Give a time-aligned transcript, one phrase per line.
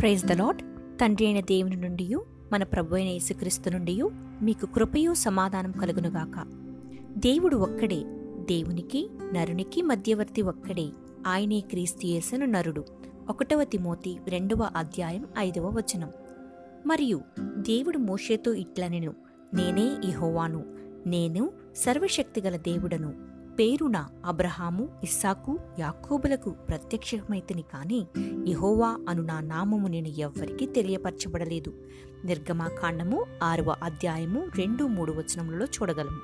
[0.00, 0.62] Praise the Lord
[1.00, 2.16] తండ్రి అయిన దేవుని నుండి
[2.52, 4.02] మన ప్రభు అయిన యేసుక్రీస్తు నుండి
[4.42, 6.46] మీకు కృపయు సమాధానం కలుగునుగాక.
[7.18, 8.02] దేవుడు ఒక్కడే
[8.50, 10.88] దేవునికి నరునికి మధ్యవర్తి ఒక్కడే.
[11.26, 12.84] ఆయనే క్రీస్తు యేసను నరుడు.
[13.28, 16.10] ఒకటవ తిమోతి రెండవ అధ్యాయం ఐదవ వచనం.
[16.86, 19.14] మరియు దేవుడు మోషేతో ఇట్లనెను
[19.54, 20.64] నేనే ఇహోవాను
[21.06, 23.12] నేను సర్వశక్తిగల దేవుడను.
[23.58, 28.06] పేరున అబ్రహాము ఇస్సాకు యాకోబులకు ప్రత్యక్షమైతిని కాని
[28.46, 31.72] ఇహోవా అను నా నామము నేను ఎవ్వరికీ తెలియపరచబడలేదు.
[32.24, 36.18] నిర్గమాకాండము ఆరవ అధ్యాయము రెండు మూడు వచనములలో చూడగలము.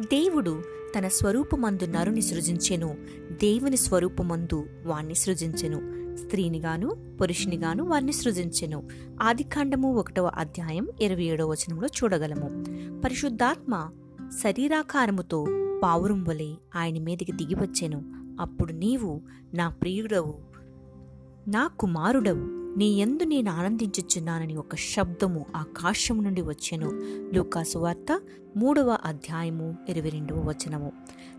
[0.00, 0.62] దేవుడు
[0.98, 2.96] తన స్వరూపమందు నరుని సృజించెను
[3.30, 8.88] దేవుని స్వరూపమందు వాణ్ణి సృజించెను స్త్రీనిగాను పురుషునిగాను వారిని సృజించెను.
[9.22, 12.64] ఆదికాండము ఒకటవ అధ్యాయం ఇరవై ఏడవ వచనంలో చూడగలము.
[13.00, 13.90] పరిశుద్ధాత్మ
[14.42, 15.46] శరీరాకారముతో
[15.82, 18.02] పావురం వలె ఆయన మీదకి దిగివచ్చెను.
[18.40, 19.20] అప్పుడు నీవు
[19.54, 20.34] నా ప్రియుడవు
[21.48, 22.76] నా కుమారుడవు.
[22.78, 26.90] నీ ఎందు నేను ఆనందించుచున్నానని ఒక శబ్దము ఆకాశం నుండి వచ్చెను.
[27.34, 28.20] లూకాసు వార్త
[28.56, 30.92] మూడవ అధ్యాయము ఇరవై రెండవ వచనము.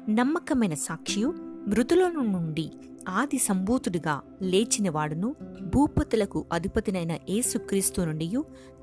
[0.09, 1.33] నమ్మకమైన సాక్షియు
[1.67, 2.71] మృతులను నుండి
[3.09, 5.35] ఆది సంభూతుడిగా లేచిన వాడును
[5.75, 8.33] భూపతులకు అధిపతినైన యేసుక్రీస్తు నుండి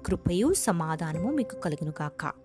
[0.06, 2.41] కృపయు సమాధానము మీకు కలుగునుగాక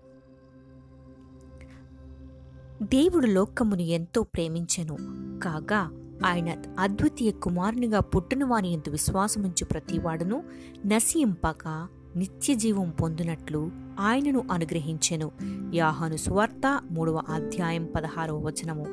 [2.82, 4.96] దేవుడు లోకమును ఎంతో ప్రేమించెను.
[5.42, 5.90] కాగా
[6.26, 10.42] ఆయన అద్వితీయ కుమారునిగా పుట్టినవాని ఎందు విశ్వాసముంచు ప్రతివాడును
[10.86, 15.30] నశింపక నిత్య జీవం పొందినట్లు ఆయనను అనుగ్రహించెను.
[15.74, 18.86] యాహాను సువార్త మూడవ అధ్యాయం పదహారవ వచనము.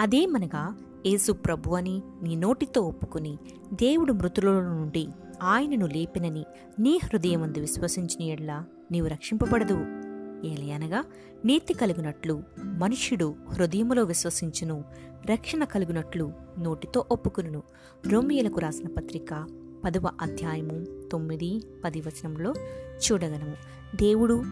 [0.00, 3.38] అదేమనగా యేసు ప్రభు అని నీ నోటితో ఒప్పుకుని
[3.72, 5.08] దేవుడు మృతుల నుండి
[5.42, 6.44] ఆయనను లేపినని
[6.80, 10.02] నీ హృదయమందు విశ్వసించిన ఎడ్లా నీవు రక్షింపబడదు
[10.44, 11.04] ఏలియనగా
[11.44, 14.84] నీతి కలుగునట్లు మనుష్యుడు హృదయములో విశ్వసించును
[15.30, 17.62] రక్షణ కలుగునట్లు నోటితో ఒప్పుకును
[18.10, 19.46] రోమియలకు రాసిన పత్రిక
[19.84, 23.56] పదవ అధ్యాయము తొమ్మిది పది వచనంలో చూడగలము.
[23.96, 24.44] దేవుడు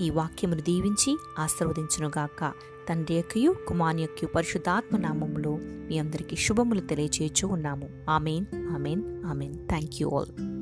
[0.00, 2.52] ఈ వాక్యమును దీవించి ఆశీర్వదించునుగాక.
[2.88, 7.88] తండ్రి యొక్కయు కుమార్ యొక్క పరిశుద్ధాత్మ నామములో మీ అందరికీ శుభములు తెలియచేయచూ ఉన్నాము.
[8.10, 9.54] Amen amen amen.
[9.68, 10.59] Thank you all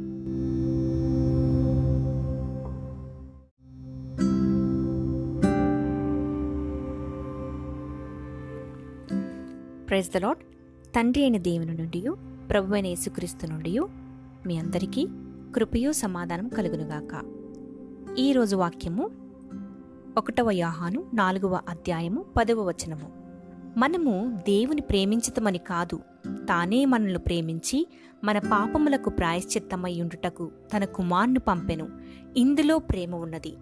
[9.89, 10.39] praise the Lord
[10.97, 12.01] తండ్రి అయిన దేవుని నుండి
[12.51, 13.81] ప్రభు అయిన యేసుక్రీస్తు నుండి
[14.47, 15.07] మీ అందరికీ
[15.55, 17.13] కృపయు సమాధానం కలుగునుగాక.
[18.19, 19.11] ఈరోజు వాక్యము
[20.17, 23.09] ఒకటవ యాహాను నాలుగవ అధ్యాయము పదవ వచనము.
[23.79, 27.87] మనము దేవుని ప్రేమించతమని కాదు తానే మనల్ని ప్రేమించి
[28.25, 31.89] మన పాపములకు ప్రాయశ్చిత్తమై ఉండుటకు తన కుమార్ను పంపెను.
[32.37, 33.55] ఇందులో ప్రేమ ఉన్నది.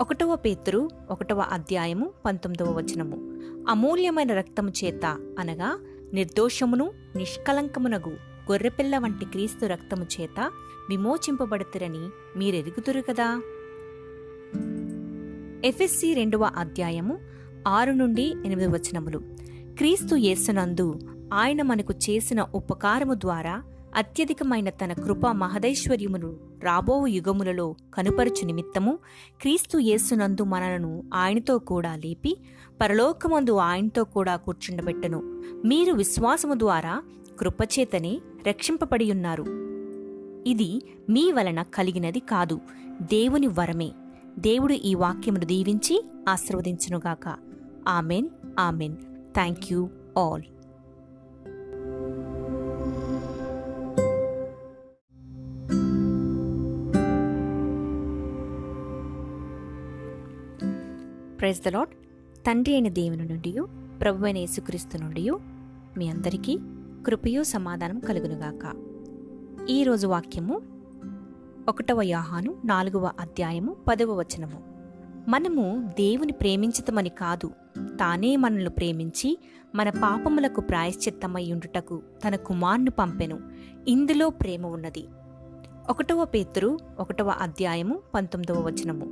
[0.00, 3.16] ఒకటవ పేతురు ఒకటవ అధ్యాయము పంతొమ్మిదవ వచనము.
[3.70, 5.06] అమూల్యమైన రక్తము చేత
[5.38, 5.78] అనగా
[6.12, 8.08] నిర్దోషమును నిష్కలంకమునగు
[8.50, 10.50] గొర్రెపిల్ల వంటి క్రీస్తు రక్తము చేత
[10.90, 13.42] విమోచింపబడుతురని మీరెరుగుదురు కదా?
[15.64, 17.18] ఎఫ్ఎస్సి రెండవ అధ్యాయము
[17.68, 19.18] ఆరు నుండి ఎనిమిది వచనములు.
[19.78, 20.98] క్రీస్తు యేసునందు
[21.34, 23.62] ఆయన మనకు చేసిన ఉపకారము ద్వారా
[23.94, 28.98] అత్యధికమైన తన కృప మహదైశ్వర్యమును రాబో యుగములలో కనుపరచు నిమిత్తము
[29.40, 32.36] క్రీస్తు యేసునందు మనలను ఆయనతో కూడా లేపి
[32.80, 35.42] పరలోకమందు ఆయనతో కూడా కూర్చుండబెట్టను.
[35.64, 37.02] మీరు విశ్వాసము ద్వారా
[37.38, 39.44] కృపచేతనే రక్షింపబడి ఉన్నారు.
[40.46, 42.60] ఇది మీ వలన కలిగినది కాదు
[43.02, 43.92] దేవుని వరమే.
[44.38, 47.36] దేవుడు ఈ వాక్యమును దీవించి ఆశీర్వదించునుగాక.
[47.88, 48.28] Amen
[48.58, 48.96] amen.
[49.34, 50.42] Thank you all.
[61.40, 61.88] Praise the Lord
[62.46, 63.56] తండ్రి అయిన దేవుని నుండి
[64.00, 65.30] ప్రభు అయిన యేసుక్రీస్తు నుండి
[65.98, 66.58] మీ అందరికీ
[67.06, 68.64] కృపయు సమాధానం కలుగునుగాక.
[69.70, 70.62] ఈరోజు వాక్యము
[71.68, 74.60] ఒకటవ యాహాను నాలుగవ అధ్యాయము పదవ వచనము.
[75.28, 75.64] మనము
[75.98, 79.38] దేవుని ప్రేమించతమని కాదు తానే మనల్ని ప్రేమించి
[79.74, 83.40] మన పాపములకు ప్రాయశ్చిత్తమై ఉండుటకు తన కుమార్ను పంపెను.
[83.88, 85.06] ఇందులో ప్రేమ ఉన్నది.
[85.90, 89.04] ఒకటవ పేతురు ఒకటవ అధ్యాయము పంతొమ్మిదవ వచనము.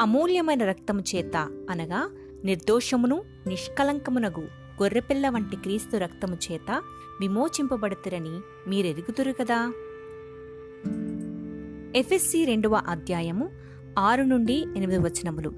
[0.00, 1.36] అమూల్యమైన రక్తము చేత
[1.70, 2.10] అనగా
[2.44, 4.40] నిర్దోషమును నిష్కలంకమునగు
[4.82, 6.82] గొర్రెపిల్ల వంటి క్రీస్తు రక్తము చేత
[7.20, 9.72] విమోచింపబడుతురని మీరెరుగుతురు కదా?
[11.96, 13.50] ఎఫ్ఎస్సి రెండవ అధ్యాయము
[13.98, 15.50] ఆరు నుండి ఎనిమిది వచనములు.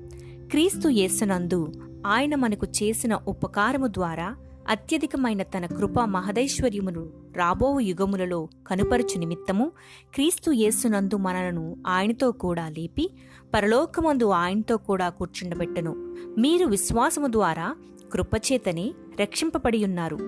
[0.50, 1.72] క్రీస్తు యేసునందు
[2.06, 4.36] ఆయన మనకు చేసిన ఉపకారము ద్వారా
[4.68, 9.72] అత్యధికమైన తన కృప మహదైశ్వర్యమును రాబో యుగములలో కనుపరచు నిమిత్తము
[10.14, 13.10] క్రీస్తు యేసునందు మనలను ఆయనతో కూడా లేపి
[13.54, 16.16] పరలోకమందు ఆయనతో కూడా కూర్చుండబెట్టను.
[16.38, 17.76] మీరు విశ్వాసము ద్వారా
[18.12, 20.18] కృపచేతనే రక్షింపబడి ఉన్నారు.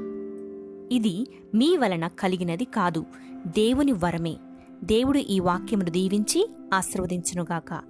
[0.92, 3.04] ఇది మీ వలన కలిగినది కాదు
[3.46, 4.36] దేవుని వరమే.
[4.84, 7.80] దేవుడు ఈ వాక్యమును దీవించి ఆశీర్వదించునుగాక.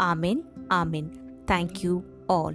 [0.00, 0.42] Amen
[0.72, 1.10] amen.
[1.46, 2.54] Thank you all.